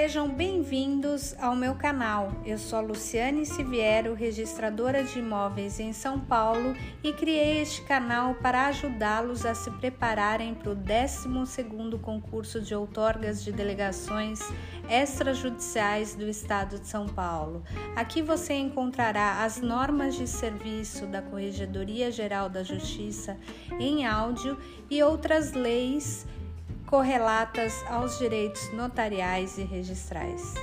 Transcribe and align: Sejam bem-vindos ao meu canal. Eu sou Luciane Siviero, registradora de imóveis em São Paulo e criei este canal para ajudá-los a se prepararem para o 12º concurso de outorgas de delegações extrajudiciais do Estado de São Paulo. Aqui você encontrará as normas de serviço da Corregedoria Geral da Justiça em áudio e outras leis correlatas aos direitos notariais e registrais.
Sejam 0.00 0.28
bem-vindos 0.28 1.34
ao 1.40 1.56
meu 1.56 1.74
canal. 1.74 2.30
Eu 2.46 2.56
sou 2.56 2.80
Luciane 2.80 3.44
Siviero, 3.44 4.14
registradora 4.14 5.02
de 5.02 5.18
imóveis 5.18 5.80
em 5.80 5.92
São 5.92 6.20
Paulo 6.20 6.76
e 7.02 7.12
criei 7.12 7.60
este 7.60 7.82
canal 7.82 8.36
para 8.36 8.68
ajudá-los 8.68 9.44
a 9.44 9.56
se 9.56 9.68
prepararem 9.72 10.54
para 10.54 10.70
o 10.70 10.76
12º 10.76 12.00
concurso 12.00 12.60
de 12.60 12.76
outorgas 12.76 13.42
de 13.42 13.50
delegações 13.50 14.38
extrajudiciais 14.88 16.14
do 16.14 16.28
Estado 16.28 16.78
de 16.78 16.86
São 16.86 17.08
Paulo. 17.08 17.64
Aqui 17.96 18.22
você 18.22 18.54
encontrará 18.54 19.42
as 19.42 19.60
normas 19.60 20.14
de 20.14 20.28
serviço 20.28 21.06
da 21.06 21.20
Corregedoria 21.20 22.12
Geral 22.12 22.48
da 22.48 22.62
Justiça 22.62 23.36
em 23.80 24.06
áudio 24.06 24.56
e 24.88 25.02
outras 25.02 25.54
leis 25.54 26.24
correlatas 26.88 27.84
aos 27.86 28.18
direitos 28.18 28.72
notariais 28.72 29.58
e 29.58 29.62
registrais. 29.62 30.54